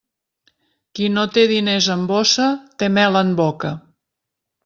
Qui 0.99 1.09
no 1.17 1.25
té 1.35 1.43
diners 1.51 1.89
en 1.97 2.07
bossa 2.13 2.47
té 2.83 2.89
mel 2.97 3.21
en 3.23 3.29
boca. 3.43 3.75